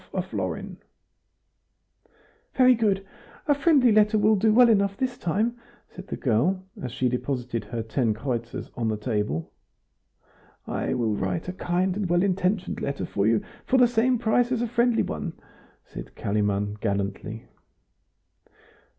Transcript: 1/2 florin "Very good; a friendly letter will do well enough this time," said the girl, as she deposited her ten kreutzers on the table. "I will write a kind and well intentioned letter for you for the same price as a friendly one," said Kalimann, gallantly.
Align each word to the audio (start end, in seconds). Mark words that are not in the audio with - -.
1/2 0.15 0.23
florin 0.25 0.77
"Very 2.55 2.73
good; 2.73 3.05
a 3.47 3.53
friendly 3.53 3.91
letter 3.91 4.17
will 4.17 4.35
do 4.35 4.51
well 4.51 4.67
enough 4.67 4.97
this 4.97 5.15
time," 5.15 5.59
said 5.91 6.07
the 6.07 6.17
girl, 6.17 6.65
as 6.81 6.91
she 6.91 7.07
deposited 7.07 7.65
her 7.65 7.83
ten 7.83 8.11
kreutzers 8.15 8.71
on 8.75 8.87
the 8.87 8.97
table. 8.97 9.53
"I 10.65 10.95
will 10.95 11.13
write 11.15 11.47
a 11.49 11.53
kind 11.53 11.95
and 11.95 12.09
well 12.09 12.23
intentioned 12.23 12.81
letter 12.81 13.05
for 13.05 13.27
you 13.27 13.43
for 13.63 13.77
the 13.77 13.87
same 13.87 14.17
price 14.17 14.51
as 14.51 14.63
a 14.63 14.67
friendly 14.67 15.03
one," 15.03 15.33
said 15.85 16.15
Kalimann, 16.15 16.79
gallantly. 16.81 17.45